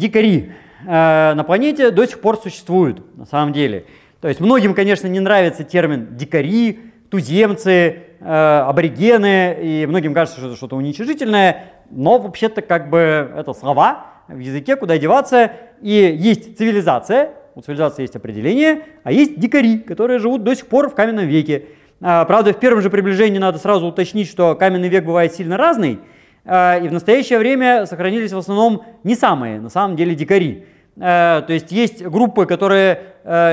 [0.00, 0.52] дикари
[0.84, 3.84] э, на планете до сих пор существуют, на самом деле.
[4.20, 6.80] То есть многим, конечно, не нравится термин дикари,
[7.10, 12.98] туземцы, э, аборигены, и многим кажется, что это что-то уничижительное, но вообще-то как бы
[13.36, 19.38] это слова в языке, куда деваться, и есть цивилизация, у цивилизации есть определение, а есть
[19.38, 21.66] дикари, которые живут до сих пор в каменном веке.
[22.00, 25.98] А, правда, в первом же приближении надо сразу уточнить, что каменный век бывает сильно разный,
[26.44, 30.64] и в настоящее время сохранились в основном не самые, на самом деле, дикари.
[30.98, 33.00] А, то есть есть группы, которые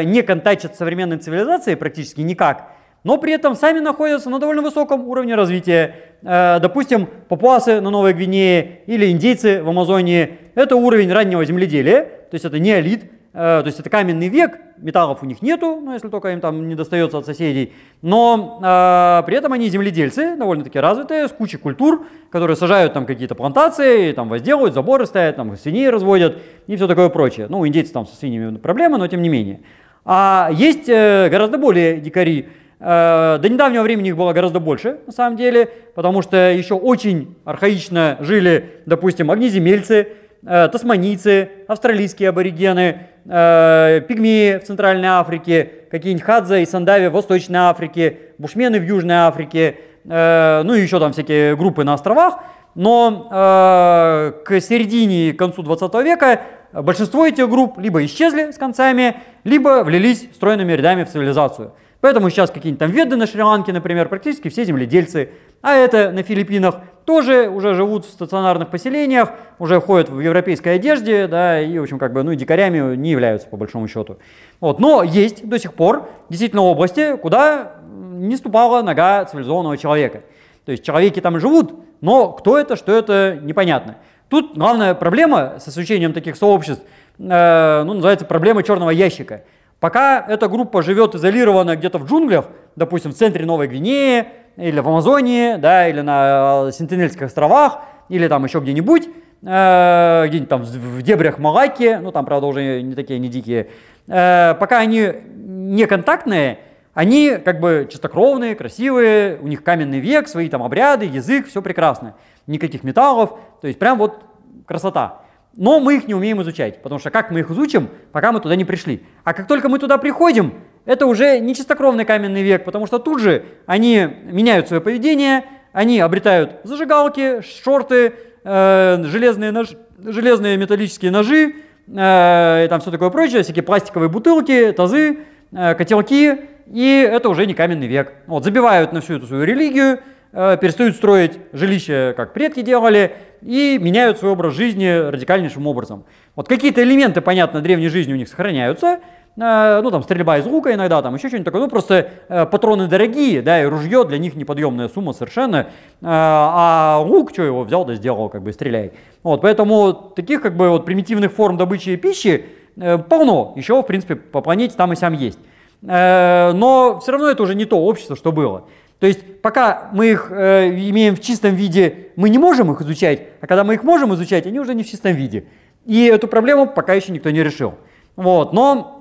[0.06, 2.72] не контачат с современной цивилизацией практически никак,
[3.04, 5.96] но при этом сами находятся на довольно высоком уровне развития.
[6.22, 12.46] Допустим, папуасы на Новой Гвинее или индейцы в Амазонии– это уровень раннего земледелия, то есть
[12.46, 16.30] это неолит, Э, то есть это каменный век, металлов у них нету, ну, если только
[16.30, 21.32] им там не достается от соседей, но э, при этом они земледельцы, довольно-таки развитые, с
[21.32, 26.76] кучей культур, которые сажают там какие-то плантации, там возделывают, заборы ставят, там свиней разводят и
[26.76, 27.48] все такое прочее.
[27.50, 29.62] Ну, у индейцев там со свиньями проблемы, но тем не менее.
[30.06, 32.48] А есть э, гораздо более дикари,
[32.80, 37.36] э, до недавнего времени их было гораздо больше, на самом деле, потому что еще очень
[37.44, 40.08] архаично жили, допустим, огнеземельцы,
[40.48, 48.18] тасманийцы, австралийские аборигены, э, пигмеи в Центральной Африке, какие-нибудь хадза и сандави в Восточной Африке,
[48.38, 52.40] бушмены в Южной Африке, э, ну и еще там всякие группы на островах.
[52.76, 59.18] Но э, к середине и концу 20 века большинство этих групп либо исчезли с концами,
[59.44, 61.74] либо влились стройными рядами в цивилизацию.
[62.02, 65.32] Поэтому сейчас какие-нибудь там веды на Шри-Ланке, например, практически все земледельцы,
[65.64, 66.76] а это на Филиппинах
[67.08, 69.30] тоже уже живут в стационарных поселениях,
[69.60, 73.12] уже ходят в европейской одежде, да, и, в общем, как бы, ну, и дикарями не
[73.12, 74.18] являются, по большому счету.
[74.60, 74.82] Вот.
[74.82, 80.24] Но есть до сих пор действительно области, куда не ступала нога цивилизованного человека.
[80.66, 83.96] То есть человеки там живут, но кто это, что это, непонятно.
[84.28, 86.84] Тут главная проблема с изучением таких сообществ,
[87.20, 89.44] э, ну, называется проблема черного ящика–
[89.80, 92.46] Пока эта группа живет изолированно где-то в джунглях,
[92.76, 94.26] допустим, в центре Новой Гвинеи,
[94.58, 97.80] или в Амазонии, да, или на Сентинельских островах,
[98.10, 99.08] или там еще где-нибудь,
[99.44, 103.70] э, где-нибудь там в дебрях Малайки, ну там, правда, уже не такие, не дикие,
[104.08, 106.60] э, пока они не контактные,
[106.94, 112.16] они как бы чистокровные, красивые, у них каменный век, свои там обряды, язык, все прекрасно.
[112.48, 114.24] Никаких металлов, то есть прям вот
[114.66, 115.22] красота
[115.58, 118.56] но мы их не умеем изучать, потому что как мы их изучим, пока мы туда
[118.56, 119.04] не пришли.
[119.24, 120.54] А как только мы туда приходим,
[120.88, 125.44] это уже не чистокровный каменный век, потому что тут же они меняют свое поведение,
[125.74, 128.14] они обретают зажигалки, шорты,
[128.46, 131.56] э, железные, нож, железные металлические ножи,
[131.88, 135.20] э, и там все такое прочее, всякие пластиковые бутылки, тазы,
[135.52, 138.14] э, котелки, и это уже не каменный век.
[138.26, 140.00] Вот, забивают на всю эту свою религию,
[140.32, 143.12] э, перестают строить жилища, как предки делали,
[143.42, 146.06] и меняют свой образ жизни радикальнейшим образом.
[146.36, 149.00] Вот какие-то элементы, понятно, древней жизни у них сохраняются,
[149.38, 153.42] ну там стрельба из лука иногда, там еще что-нибудь такое, ну просто э, патроны дорогие,
[153.42, 155.66] да, и ружье для них неподъемная сумма совершенно, э,
[156.02, 158.94] а лук, что его взял да сделал, как бы стреляй.
[159.22, 164.42] Вот, поэтому таких как бы вот примитивных форм добычи пищи полно, еще в принципе по
[164.42, 165.40] планете там и сам есть.
[165.82, 168.66] Но все равно это уже не то общество, что было.
[169.00, 173.22] То есть пока мы их э, имеем в чистом виде, мы не можем их изучать,
[173.42, 175.46] а когда мы их можем изучать, они уже не в чистом виде.
[175.86, 177.76] И эту проблему пока еще никто не решил.
[178.16, 178.54] Вот.
[178.54, 178.97] Но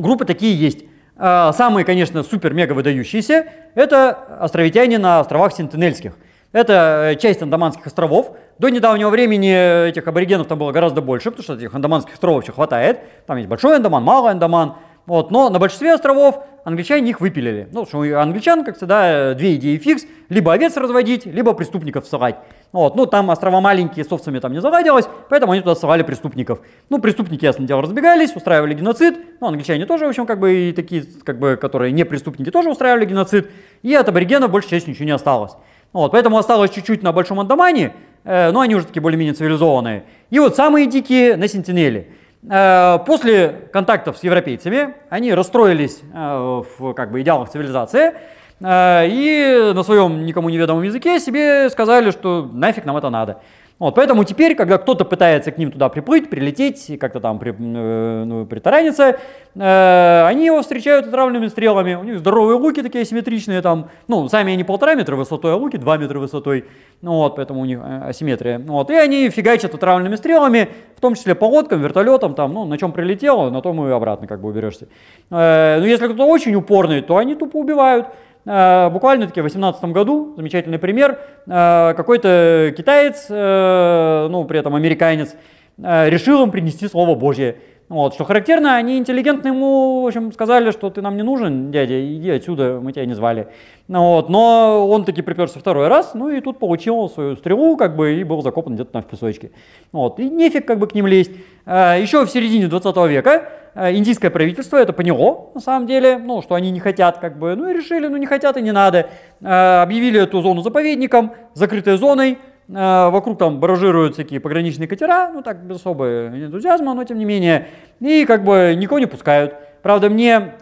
[0.00, 0.84] группы такие есть.
[1.16, 4.10] Э, самые, конечно, супер-мега выдающиеся– это
[4.40, 6.14] островитяне на островах Сентинельских.
[6.52, 8.36] Это э, часть Андаманских островов.
[8.58, 12.52] До недавнего времени этих аборигенов там было гораздо больше, потому что этих Андаманских островов еще
[12.52, 13.00] хватает.
[13.26, 14.76] Там есть большой Андаман, малый Андаман–
[15.08, 17.66] вот, но на большинстве островов англичане их выпилили.
[17.72, 20.04] Ну, что у англичан, как всегда, две идеи фикс.
[20.28, 22.36] Либо овец разводить, либо преступников ссылать.
[22.72, 26.60] Вот, ну, там острова маленькие, с овцами там не заладилось, поэтому они туда ссылали преступников.
[26.90, 29.18] Ну, преступники, ясно дело, разбегались, устраивали геноцид.
[29.40, 32.68] Ну, англичане тоже, в общем, как бы и такие, как бы, которые не преступники, тоже
[32.68, 33.48] устраивали геноцид.
[33.80, 35.52] И от аборигенов больше части ничего не осталось.
[35.94, 37.94] Вот, поэтому осталось чуть-чуть на Большом Андамане,
[38.24, 40.04] э, но они уже такие более-менее цивилизованные.
[40.28, 42.08] И вот самые дикие на Сентинеле.
[42.48, 48.14] Э, после контактов с европейцами они расстроились э, в как бы, идеалах цивилизации
[48.60, 53.40] э, и на своем никому неведомом языке себе сказали, что нафиг нам это надо.
[53.78, 58.24] Вот, поэтому теперь, когда кто-то пытается к ним туда приплыть, прилететь, как-то там при, э,
[58.24, 59.18] ну, притараниться,
[59.54, 61.94] э, они его встречают отравленными стрелами.
[61.94, 65.76] У них здоровые луки такие асимметричные, там, ну, сами они полтора метра высотой, а луки
[65.76, 66.64] два метра высотой.
[67.02, 68.58] Ну, вот, поэтому у них э, асимметрия.
[68.58, 72.78] Вот, и они фигачат отравленными стрелами, в том числе по лодкам, вертолетам, там, ну, на
[72.78, 74.88] чем прилетело, на том и обратно как бы уберешься.
[75.30, 78.08] Э, но если кто-то очень упорный, то они тупо убивают.
[78.48, 85.34] Э, буквально-таки в 2018 году, замечательный пример, э, какой-то китаец, э, ну, при этом американец,
[85.76, 87.56] решил им принести Слово Божье.
[87.88, 91.98] Вот, что характерно, они интеллигентно ему, в общем, сказали, что ты нам не нужен, дядя,
[91.98, 93.48] иди отсюда, мы тебя не звали.
[93.88, 97.96] Ну вот, но он таки приперся второй раз, ну и тут получил свою стрелу, как
[97.96, 99.52] бы, и был закопан где-то там в песочке.
[99.90, 101.32] Вот, и нефиг как бы к ним лезть.
[101.64, 106.42] А, еще в середине 20 века а, индийское правительство это поняло, на самом деле, ну,
[106.42, 109.08] что они не хотят, как бы, ну и решили, ну не хотят и не надо.
[109.42, 112.36] А, объявили эту зону заповедником, закрытой зоной,
[112.68, 117.68] вокруг там баражируют всякие пограничные катера, ну так без особого энтузиазма, но тем не менее,
[118.00, 119.54] и как бы никого не пускают.
[119.82, 120.54] Правда, мне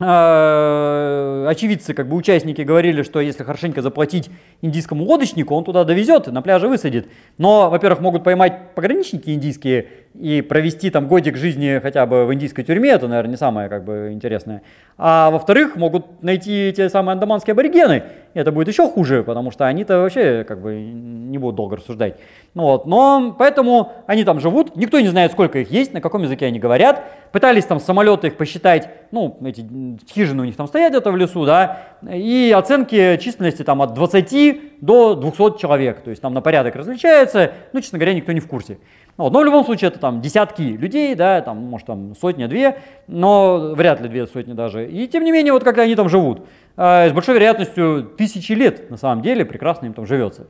[0.00, 4.28] э, очевидцы, как бы участники говорили, что если хорошенько заплатить
[4.60, 7.08] индийскому лодочнику, он туда довезет на пляже высадит.
[7.38, 9.88] Но, во-первых, могут поймать пограничники индийские
[10.20, 13.84] и провести там годик жизни хотя бы в индийской тюрьме, это, наверное, не самое как
[13.84, 14.62] бы интересное.
[14.98, 18.02] А во-вторых, могут найти те самые андаманские аборигены,
[18.34, 22.16] и это будет еще хуже, потому что они-то вообще как бы не будут долго рассуждать.
[22.54, 26.22] Ну вот, но поэтому они там живут, никто не знает, сколько их есть, на каком
[26.22, 27.04] языке они говорят.
[27.32, 29.66] Пытались там самолеты их посчитать, ну, эти
[30.10, 31.78] хижины у них там стоят где-то в лесу, да,
[32.10, 37.52] и оценки численности там от 20 до 200 человек, то есть там на порядок различается,
[37.72, 38.78] ну, честно говоря, никто не в курсе.
[39.16, 39.32] Вот.
[39.32, 44.00] Но в любом случае это там десятки людей, да, там, может там сотня-две, но вряд
[44.00, 44.86] ли две сотни даже.
[44.86, 46.46] И тем не менее, вот как они там живут,
[46.76, 50.48] э, с большой вероятностью тысячи лет на самом деле прекрасно им там живется.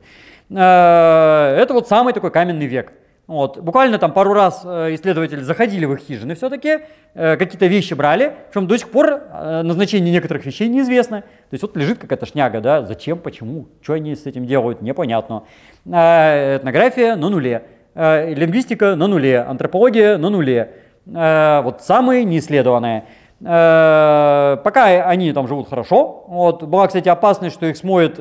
[0.49, 2.91] Э, это вот самый такой каменный век.
[3.27, 3.57] Вот.
[3.57, 6.79] Буквально там пару раз э, исследователи заходили в их хижины все-таки,
[7.13, 11.21] э, какие-то вещи брали, причем до сих пор э, назначение некоторых вещей неизвестно.
[11.21, 15.43] То есть вот лежит какая-то шняга, да, зачем, почему, что они с этим делают, непонятно.
[15.85, 17.63] Э, этнография на нуле.
[17.99, 20.71] Э, лингвистика на нуле, антропология на нуле.
[21.07, 23.05] Э, вот самые неисследованные.
[23.41, 26.25] Э, пока они там живут хорошо.
[26.27, 26.61] Вот.
[26.61, 28.17] Была, кстати, опасность, что их смоет,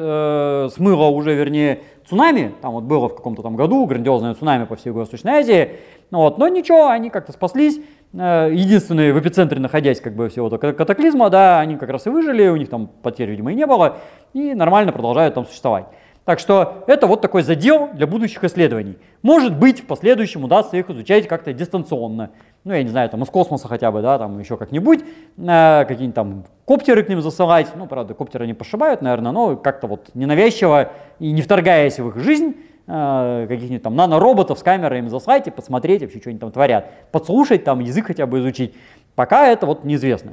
[0.73, 2.55] смыло уже, вернее, цунами.
[2.63, 5.73] Там вот было в каком-то там году грандиозное цунами по всей Юго-Восточной Азии.
[6.11, 6.39] Вот.
[6.39, 7.79] Но ничего, они как-то спаслись.
[8.15, 12.49] Единственные в эпицентре находясь как бы всего этого катаклизма, да, они как раз и выжили,
[12.49, 13.99] у них там потерь, видимо, и не было,
[14.33, 15.87] и нормально продолжают там существовать.
[16.27, 18.99] Так что это вот такой задел для будущих исследований.
[19.23, 22.31] Может быть, в последующем удастся их изучать как-то дистанционно.
[22.65, 25.05] Ну, я не знаю, там из космоса хотя бы, да, там еще как-нибудь,
[25.39, 27.69] э, какие-нибудь там коптеры к ним засылать.
[27.77, 30.91] Ну, правда, коптеры не пошибают, наверное, но как-то вот ненавязчиво
[31.21, 32.57] и не вторгаясь в их жизнь,
[32.89, 36.91] э, каких-нибудь там нанороботов с камерами заслать и посмотреть вообще, что они там творят.
[37.13, 38.75] Подслушать, там язык хотя бы изучить.
[39.15, 40.33] Пока это вот неизвестно.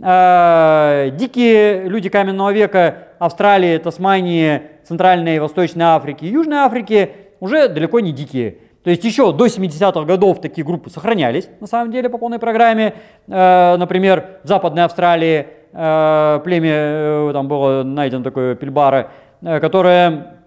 [0.00, 4.62] Э, дикие люди каменного века Австралии, Тасмании,
[4.92, 8.58] Центральной и Восточной Африки и Южной Африки уже далеко не дикие.
[8.84, 12.92] То есть еще до 70-х годов такие группы сохранялись, на самом деле, по полной программе.
[13.26, 19.08] Э, например, в Западной Австралии э, племя, там было найдено такое пельбара,
[19.40, 20.42] которое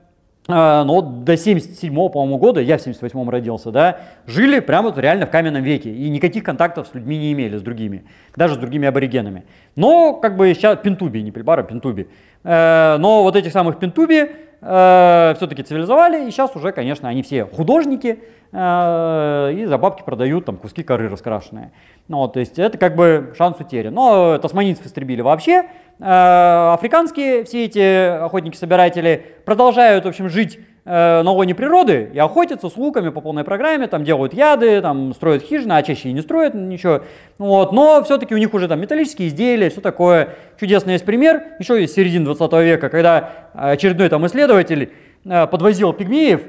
[0.47, 5.25] но ну, до 77 по-моему, года, я в 78-м родился, да, жили прямо вот реально
[5.25, 8.03] в каменном веке и никаких контактов с людьми не имели, с другими,
[8.35, 9.45] даже с другими аборигенами.
[9.75, 12.09] Но как бы сейчас пентуби, не пельбара, пентуби.
[12.45, 14.31] Э, но вот этих самых пентуби
[14.61, 18.19] э, все-таки цивилизовали, и сейчас уже, конечно, они все художники,
[18.51, 21.71] э, и за бабки продают там куски коры раскрашенные.
[22.07, 23.93] Ну, вот, то есть это как бы шанс утерян.
[23.95, 25.65] Но тасманийцев истребили вообще,
[25.99, 32.77] африканские все эти охотники-собиратели продолжают, в общем, жить э, на лоне природы и охотятся с
[32.77, 36.53] луками по полной программе, там делают яды, там строят хижины, а чаще и не строят
[36.53, 37.01] ничего.
[37.37, 37.71] Вот.
[37.71, 40.29] Но все-таки у них уже там металлические изделия, все такое.
[40.59, 44.93] Чудесный есть пример, еще из середины 20 века, когда очередной там исследователь
[45.25, 46.41] э, подвозил пигмеев,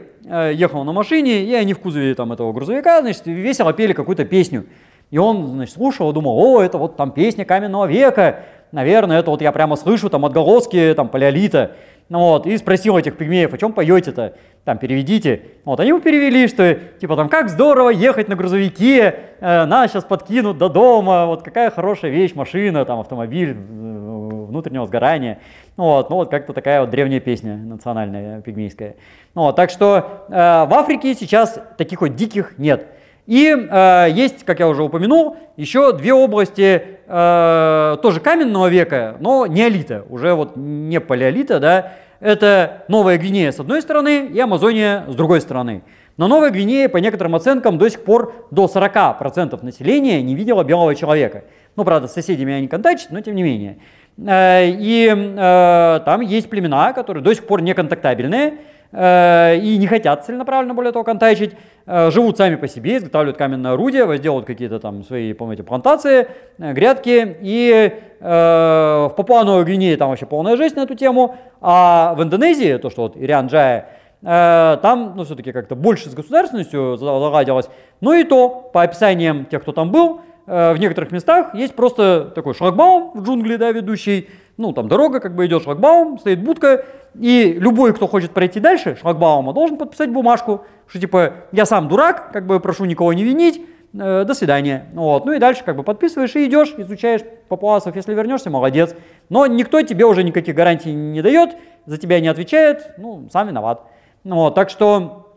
[0.54, 4.66] ехал на машине, и они в кузове там этого грузовика, значит, весело пели какую-то песню.
[5.10, 8.40] И он, значит, слушал думал, о, это вот там песня каменного века,
[8.72, 11.72] наверное, это вот я прямо слышу там отголоски там палеолита.
[12.08, 15.42] Ну вот, и спросил этих пигмеев, о чем поете-то, там, переведите.
[15.64, 20.04] Вот, они ему перевели, что, типа, там, как здорово ехать на грузовике, э, нас сейчас
[20.04, 25.40] подкинут до дома, вот, какая хорошая вещь, машина, там, автомобиль э, внутреннего сгорания.
[25.76, 28.94] Вот, ну, вот, как-то такая вот древняя песня национальная, пигмейская.
[29.34, 32.86] Ну, вот, так что э, в Африке сейчас таких вот диких нет.
[33.26, 39.46] И э, есть, как я уже упомянул, еще две области э, тоже каменного века, но
[39.46, 41.92] неолита, уже вот не палеолита, да.
[42.20, 45.82] Это Новая Гвинея с одной стороны и Амазония с другой стороны.
[46.16, 50.94] Но Новая Гвинея, по некоторым оценкам, до сих пор до 40% населения не видела белого
[50.94, 51.44] человека.
[51.76, 53.78] Ну, правда, с соседями они контактят, но тем не менее.
[54.16, 58.54] Э, и э, там есть племена, которые до сих пор не контактабельные,
[58.92, 61.54] и не хотят целенаправленно, более того, контачить,
[61.86, 66.28] э, живут сами по себе, изготавливают каменное орудие, возделывают какие-то там свои, помните, плантации,
[66.58, 72.22] э, грядки, и в Папуа-Новой Гвинее там вообще полная жесть на эту тему, а в
[72.22, 73.90] Индонезии, то, что вот Ириан Джая,
[74.22, 77.68] Э, там, ну, все-таки как-то больше с государственностью заладилось.
[78.00, 82.32] Ну и то, по описаниям тех, кто там был, э, в некоторых местах есть просто
[82.34, 86.84] такой шлагбаум в джунгли, да, ведущий, ну, там дорога, как бы идет шлагбаум, стоит будка,
[87.20, 92.32] и любой, кто хочет пройти дальше шлагбаума, должен подписать бумажку, что типа я сам дурак,
[92.32, 93.60] как бы прошу никого не винить,
[93.94, 94.86] э, до свидания.
[94.92, 95.24] Вот.
[95.24, 98.94] Ну и дальше как бы подписываешь и идешь, изучаешь папуасов, если вернешься, молодец.
[99.28, 101.56] Но никто тебе уже никаких гарантий не дает,
[101.86, 103.82] за тебя не отвечает, ну, сам виноват.
[104.24, 105.28] Вот, так что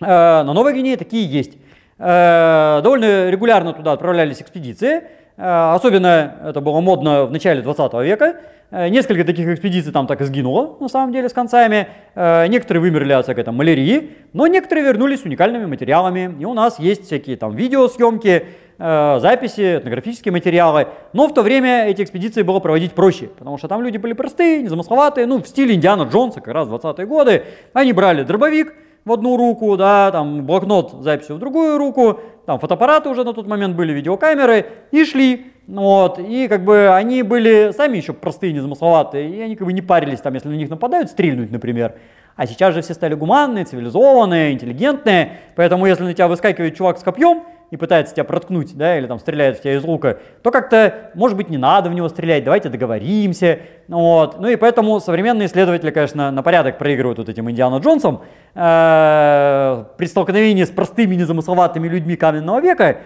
[0.00, 1.58] э, на Новой Гвинее такие есть.
[1.98, 5.04] Э, довольно регулярно туда отправлялись экспедиции,
[5.36, 8.36] особенно это было модно в начале 20 века.
[8.70, 11.88] Э, несколько таких экспедиций там так и сгинуло, на самом деле, с концами.
[12.14, 16.34] Э, некоторые вымерли от всякой там малярии, но некоторые вернулись с уникальными материалами.
[16.40, 18.46] И у нас есть всякие там видеосъемки,
[18.78, 20.88] э, записи, этнографические материалы.
[21.12, 24.62] Но в то время эти экспедиции было проводить проще, потому что там люди были простые,
[24.62, 27.44] незамысловатые, ну, в стиле Индиана Джонса, как раз 20-е годы.
[27.72, 28.74] Они брали дробовик,
[29.06, 33.46] в одну руку, да, там блокнот с в другую руку, там фотоаппараты уже на тот
[33.46, 35.52] момент были, видеокамеры, и шли.
[35.68, 39.80] Вот, и как бы они были сами еще простые, незамысловатые, и они как бы не
[39.80, 41.94] парились там, если на них нападают, стрельнуть, например.
[42.34, 47.02] А сейчас же все стали гуманные, цивилизованные, интеллигентные, поэтому если на тебя выскакивает чувак с
[47.02, 51.10] копьем, и пытается тебя проткнуть, да, или там стреляет в тебя из лука, то как-то,
[51.14, 53.60] может быть, не надо в него стрелять, давайте договоримся.
[53.88, 54.38] Вот.
[54.38, 58.22] Ну и поэтому современные исследователи, конечно, на порядок проигрывают вот этим Индиана Джонсом.
[58.54, 62.98] Э, при столкновении с простыми незамысловатыми людьми каменного века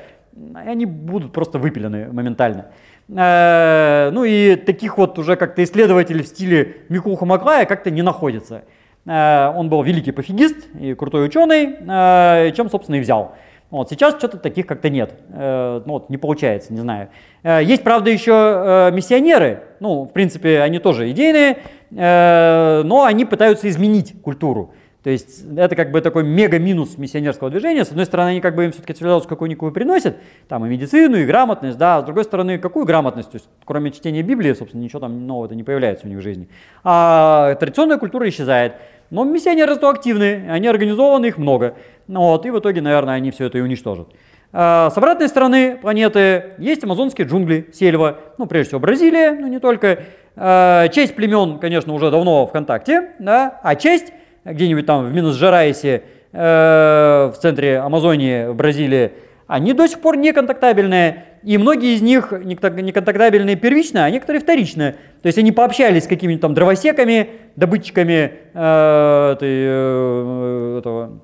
[0.54, 2.66] они будут просто выпилены моментально.
[3.08, 8.64] Э, ну и таких вот уже как-то исследователей в стиле Микуха Маклая как-то не находится.
[9.06, 13.34] Э, он был великий пофигист и крутой ученый, чем, собственно, и взял.
[13.70, 15.14] Вот, сейчас что-то таких как-то нет.
[15.28, 17.08] Э, ну, вот, не получается, не знаю.
[17.42, 19.62] Э, есть, правда, еще э, миссионеры.
[19.78, 21.58] Ну, в принципе, они тоже идейные,
[21.90, 24.74] э, но они пытаются изменить культуру.
[25.02, 27.84] То есть это как бы такой мега-минус миссионерского движения.
[27.84, 31.24] С одной стороны, они как бы им все-таки цивилизацию какую-никакую приносят, там и медицину, и
[31.24, 33.30] грамотность, да, а с другой стороны, какую грамотность?
[33.30, 36.48] То есть кроме чтения Библии, собственно, ничего там нового не появляется у них в жизни.
[36.84, 38.74] А традиционная культура исчезает.
[39.10, 41.74] Но миссионеры зато активны, они организованы, их много.
[42.06, 44.08] Ну вот, и в итоге, наверное, они все это и уничтожат.
[44.52, 49.58] А, с обратной стороны планеты есть амазонские джунгли, сельва, ну, прежде всего, Бразилия, но не
[49.60, 50.04] только.
[50.36, 54.12] А, часть племен, конечно, уже давно в контакте, да, а часть
[54.44, 56.02] где-нибудь там в Минус-Жерайсе,
[56.32, 59.12] э, в центре Амазонии, в Бразилии,
[59.50, 64.40] они до сих пор не контактабельные, и многие из них не контактабельные первично, а некоторые
[64.40, 64.94] вторично.
[65.22, 71.18] То есть они пообщались с какими-то там дровосеками, добытчиками э, э, этого,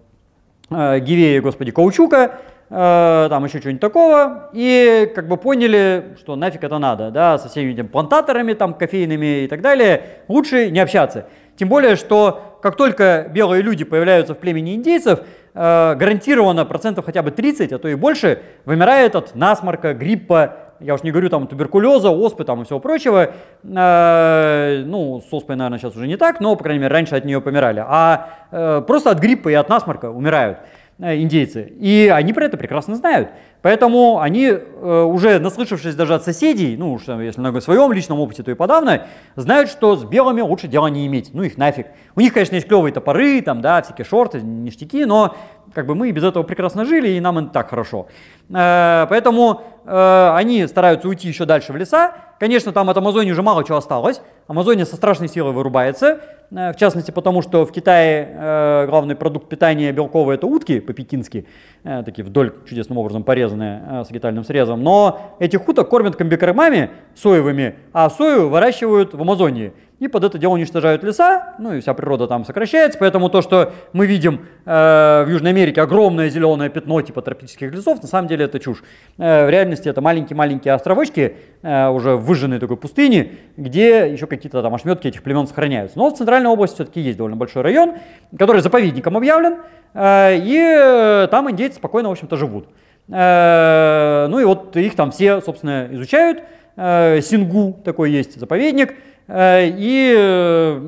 [0.71, 6.65] э, гивея, господи, каучука, э, там еще что-нибудь такого, и как бы поняли, что нафиг
[6.65, 11.27] это надо, да, со всеми этими плантаторами там кофейными и так далее, лучше не общаться.
[11.57, 15.21] Тем более, что как только белые люди появляются в племени индейцев,
[15.57, 21.03] гарантированно процентов хотя бы 30, а то и больше, вымирает от насморка, гриппа, я уж
[21.03, 23.31] не говорю там туберкулеза, оспы там и всего прочего.
[23.65, 27.25] Э, ну, с оспой, наверное, сейчас уже не так, но, по крайней мере, раньше от
[27.25, 27.83] нее помирали.
[27.87, 30.59] А э, просто от гриппа и от насморка умирают.
[30.99, 31.63] Э, индейцы.
[31.63, 33.31] И они про это прекрасно знают.
[33.67, 38.45] Поэтому они, э, уже наслышавшись даже от соседей, ну уж если на своем личном опыте,
[38.45, 41.31] то и подавно, знают, что с белыми лучше дела не иметь.
[41.33, 41.89] Ну их нафиг.
[42.15, 45.35] У них, конечно, есть клевые топоры, там, да, всякие шорты, ништяки, но
[45.77, 48.09] как бы мы без этого прекрасно жили, и нам это так хорошо.
[48.51, 52.15] Э, поэтому они стараются уйти еще дальше в леса.
[52.41, 54.21] Конечно, там от Амазонии уже мало чего осталось.
[54.49, 56.21] Амазония со страшной силой вырубается.
[56.51, 61.47] Э, в частности, потому что в Китае э, главный продукт питания белковый это утки по-пекински,
[61.85, 64.83] э, такие вдоль чудесным образом порезанные э, с агитальным срезом.
[64.83, 70.53] Но этих уток кормят комбикормами соевыми, а сою выращивают в Амазонии и под это дело
[70.53, 75.31] уничтожают леса, ну и вся природа там сокращается, поэтому то, что мы видим э, в
[75.31, 78.85] Южной Америке огромное зеленое пятно типа тропических лесов, на самом деле это чушь.
[79.17, 84.63] Э, в реальности это маленькие-маленькие островочки, э, уже в выжженной такой пустыне, где еще какие-то
[84.63, 85.99] там ошметки этих племен сохраняются.
[85.99, 87.95] Но в центральной области все-таки есть довольно большой район,
[88.39, 89.61] который заповедником объявлен,
[89.95, 92.69] э, и там индейцы спокойно, в общем-то, живут.
[93.09, 96.43] Э, ну и вот их там все, собственно, изучают.
[96.77, 98.93] Э, Сингу такой есть заповедник, Э,
[99.29, 100.79] и э,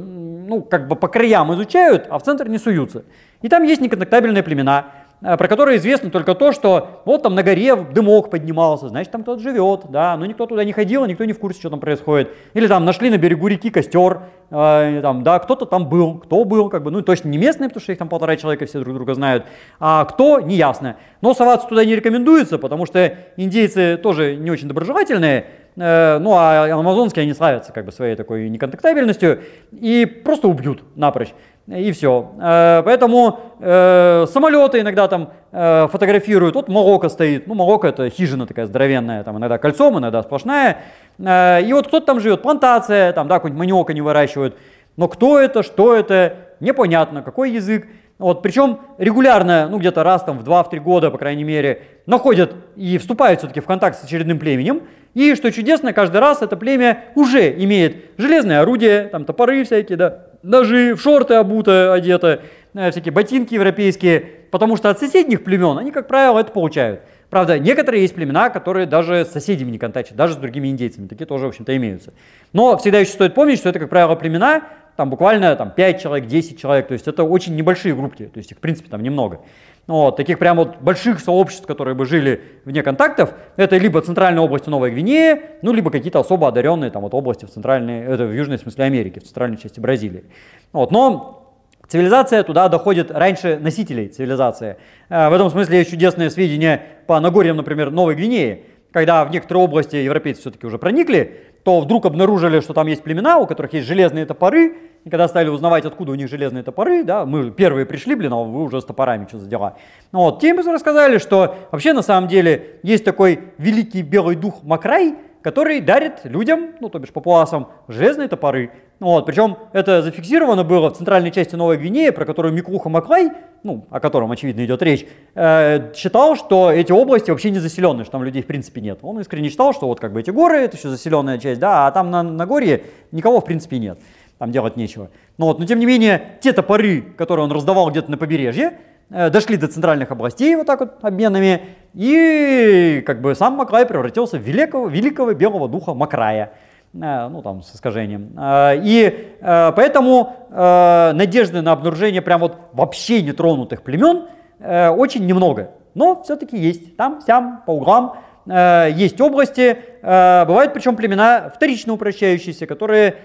[0.49, 3.05] ну, как бы по краям изучают, а в центр не суются.
[3.43, 4.87] И там есть неконтактабельные племена,
[5.21, 9.23] э, про которые известно только то, что вот там на горе дымок поднимался, значит там
[9.23, 12.31] кто-то живет, да, но никто туда не ходил, никто не в курсе, что там происходит.
[12.55, 16.69] Или там нашли на берегу реки костер, э, там, да, кто-то там был, кто был,
[16.71, 19.15] как бы, ну точно не местные, потому что их там полтора человека все друг друга
[19.15, 19.47] знают,
[19.81, 20.97] а кто, не ясно.
[21.21, 26.67] Но соваться туда не рекомендуется, потому что индейцы тоже не очень доброжелательные, Э, ну а
[26.73, 31.33] амазонские они славятся как бы своей такой неконтактабельностью и просто убьют напрочь.
[31.69, 32.33] и все.
[32.41, 36.57] Э, поэтому э, самолеты иногда там э, фотографируют.
[36.57, 37.47] Вот Марокко стоит.
[37.47, 40.79] Ну, Марокко это хижина такая здоровенная, там иногда кольцом, иногда сплошная.
[41.19, 44.57] Э, и вот кто-то там живет, плантация, там, да, какой-нибудь маниок они выращивают.
[44.97, 47.87] Но кто это, что это, непонятно, какой язык.
[48.19, 52.99] Вот, причем регулярно, ну где-то раз там в 2-3 года, по крайней мере, находят и
[52.99, 54.83] вступают все-таки в контакт с очередным племенем.
[55.15, 60.27] И что чудесно, каждый раз это племя уже имеет железное орудие, там топоры всякие, да,
[60.43, 62.41] ножи, в шорты обуто, одето,
[62.75, 64.21] э, всякие ботинки европейские,
[64.51, 67.01] потому что от соседних племен они, как правило, это получают.
[67.31, 71.07] Правда, некоторые есть племена, которые даже с соседями не контактят, даже с другими индейцами.
[71.07, 72.15] Такие тоже, в общем-то, имеются.
[72.53, 74.63] Но всегда еще стоит помнить, что это, как правило, племена,
[74.99, 78.51] там буквально там, 5 человек, 10 человек, то есть это очень небольшие группки, то есть
[78.51, 79.43] их, в принципе, там немного.
[79.87, 84.67] Вот, таких прям вот больших сообществ, которые бы жили вне контактов, это либо центральная область
[84.67, 88.59] Новой Гвинеи, ну, либо какие-то особо одаренные там вот области в центральной, это в южной
[88.59, 90.25] смысле Америки, в центральной части Бразилии.
[90.73, 91.55] Вот, но
[91.87, 94.79] цивилизация туда доходит раньше носителей цивилизации.
[95.11, 99.63] Э, в этом смысле есть чудесные сведения по Нагорьям, например, Новой Гвинеи, когда в некоторые
[99.63, 103.87] области европейцы все-таки уже проникли, то вдруг обнаружили, что там есть племена, у которых есть
[103.87, 104.75] железные топоры,
[105.05, 108.37] и когда стали узнавать, откуда у них железные топоры, да, мы первые пришли, блин, а
[108.37, 109.77] вы уже с топорами, что за дела.
[110.13, 115.15] Ну, вот, тем рассказали, что вообще на самом деле есть такой великий белый дух Макрай,
[115.43, 118.73] который дарит людям, ну, то бишь папуасам, железные топоры.
[119.01, 123.31] Вот, причем это зафиксировано было в центральной части Новой Гвинеи, про которую Микуха Маклай,
[123.63, 128.13] ну, о котором, очевидно, идет речь, э, считал, что эти области вообще не заселенные, что
[128.13, 128.99] там людей в принципе нет.
[129.03, 131.93] Он искренне считал, что вот как бы эти горы, это еще заселенная часть, да, а
[131.93, 134.01] там на, на горе никого в принципе нет,
[134.39, 135.11] там делать нечего.
[135.37, 138.79] Но, вот, но тем не менее, те топоры, которые он раздавал где-то на побережье,
[139.11, 141.63] э, дошли до центральных областей вот так вот обменами,
[141.95, 146.53] и как бы сам Макрай превратился в великого, великого белого духа Макрая.
[146.95, 148.33] Э, ну там с искажением.
[148.39, 154.29] Э, и поэтому надежды на обнаружение прям вот вообще нетронутых племен
[154.61, 155.73] очень немного.
[155.95, 156.97] Но все-таки есть.
[156.97, 158.15] Там, сям, по углам
[158.49, 159.77] есть области.
[160.01, 163.17] Бывают причем племена вторично упрощающиеся, которые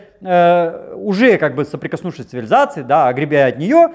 [0.96, 3.92] уже как бы соприкоснувшись с цивилизацией, да, огребя от нее,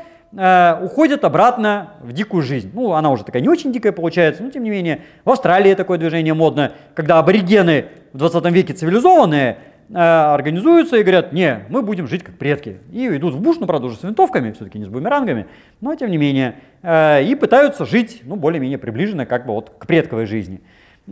[0.83, 2.71] уходят обратно в дикую жизнь.
[2.73, 5.01] Ну, она уже такая не очень дикая получается, но тем не менее.
[5.25, 9.59] В Австралии такое движение модно, когда аборигены в 20 веке цивилизованные,
[9.91, 12.79] э, организуются и говорят, не, мы будем жить как предки.
[12.93, 15.47] И идут в буш, ну, правда, уже с винтовками, все-таки не с бумерангами,
[15.81, 16.57] но тем не менее.
[16.83, 20.61] Э, и пытаются жить, ну, более-менее приближенно как бы вот к предковой жизни.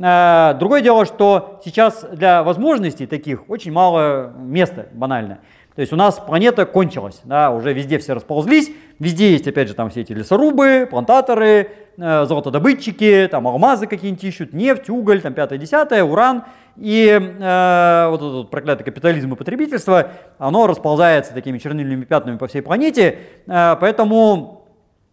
[0.02, 5.38] Э, другое дело, что сейчас для возможностей таких очень мало места, банально.
[5.74, 9.74] То есть у нас планета кончилась, да, уже везде все расползлись, везде есть, опять же,
[9.74, 16.02] там все эти лесорубы, плантаторы, э, золотодобытчики, там алмазы какие-нибудь ищут, нефть, уголь, там пятое-десятое,
[16.02, 16.44] уран.
[16.76, 22.62] И э, вот этот проклятый капитализм и потребительство, оно расползается такими чернильными пятнами по всей
[22.62, 24.66] планете, э, поэтому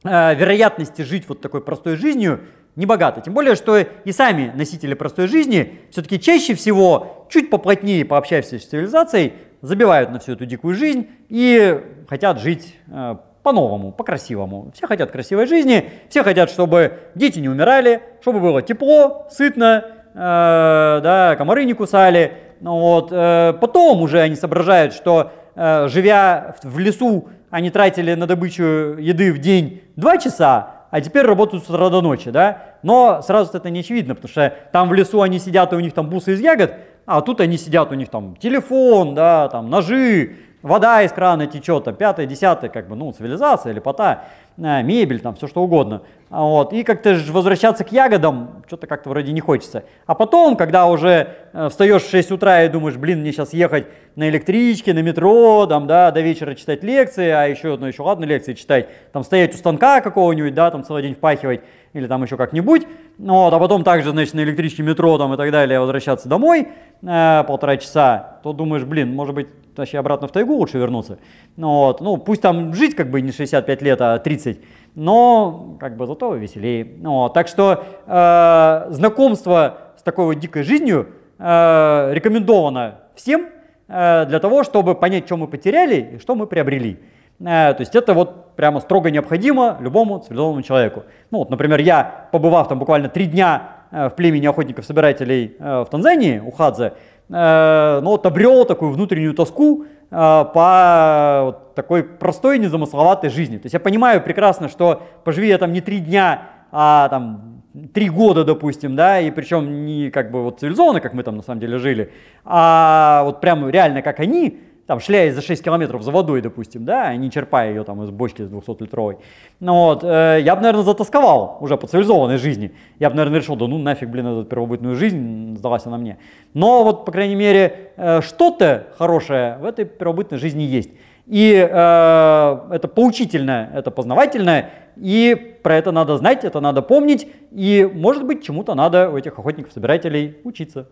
[0.04, 2.41] э, вероятности жить вот такой простой жизнью
[2.76, 3.22] не богаты.
[3.22, 8.66] Тем более, что и сами носители простой жизни все-таки чаще всего, чуть поплотнее пообщавшись с
[8.66, 14.72] цивилизацией, забивают на всю эту дикую жизнь и хотят жить э, по-новому, по-красивому.
[14.74, 20.16] Все хотят красивой жизни, все хотят, чтобы дети не умирали, чтобы было тепло, сытно, э,
[20.16, 22.34] да, комары не кусали.
[22.62, 28.64] Вот, э, потом уже они соображают, что э, живя в лесу, они тратили на добычу
[28.64, 32.75] еды в день 2 часа, а теперь работают с утра до ночи, да?
[32.84, 35.91] Но сразу это не очевидно, потому что там в лесу они сидят, и у них
[35.91, 36.75] там бусы из ягод,
[37.08, 41.84] а тут они сидят, у них там телефон, да, там ножи, вода из крана течет,
[41.84, 44.23] там пятое, десятое, как бы, ну, цивилизация, лепота,
[44.58, 46.02] э, мебель, там все что угодно.
[46.30, 46.73] А вот.
[46.73, 49.84] И как-то возвращаться к ягодам что-то как-то вроде не хочется.
[50.08, 53.86] А потом, когда уже э, встаешь в 6 утра и думаешь, блин, мне сейчас ехать
[54.15, 58.26] на электричке, на метро, там, да, до вечера читать лекции, а еще, ну, еще ладно
[58.26, 61.62] лекции читать, там стоять у станка какого-нибудь, да, там целый день впахивать,
[61.93, 65.52] или там еще как-нибудь, вот, а потом также, значит, на электричке, метро там и так
[65.52, 66.69] далее возвращаться домой
[67.02, 69.47] э, полтора часа, то думаешь, блин, может быть,
[69.78, 71.20] вообще обратно в тайгу лучше вернуться.
[71.56, 74.60] Ну, вот, ну, пусть там жить как бы не 65 лет, а 30,
[74.96, 76.88] но как бы зато веселее.
[76.98, 81.08] Ну, вот, так что э, знакомство с такой вот дикой жизнью
[81.40, 83.48] э, рекомендовано всем
[83.88, 87.00] э, для того, чтобы понять, что мы потеряли и что мы приобрели.
[87.40, 91.04] Э, то есть это вот прямо строго необходимо любому цивилизованному человеку.
[91.32, 95.90] Ну вот, например, я, побывав там буквально три дня э, в племени охотников-собирателей э, в
[95.90, 96.94] Танзании, у Хадзе,
[97.30, 103.58] ну вот обрел такую внутреннюю тоску по вот такой простой, незамысловатой жизни.
[103.58, 108.10] То есть я понимаю прекрасно, что поживи я там не три дня, а там три
[108.10, 111.60] года, допустим, да, и причем не как бы вот цивилизованно, как мы там на самом
[111.60, 112.12] деле жили,
[112.46, 117.15] а вот прям реально как они, там, шляясь за 6 километров за водой, допустим, да,
[117.15, 119.17] не черпая ее там из бочки 200-литровой,
[119.60, 122.74] ну, вот, э, я бы, наверное, затасковал уже по цивилизованной жизни.
[123.00, 126.17] Я бы, наверное, решил, да ну нафиг, блин, эту первобытную жизнь, сдалась она мне.
[126.54, 130.89] Но вот, по крайней мере, э, что-то хорошее в этой первобытной жизни есть.
[131.28, 137.89] И э, это поучительное, это познавательное, и про это надо знать, это надо помнить, и,
[137.93, 140.89] может быть, чему-то надо у этих охотников-собирателей учиться.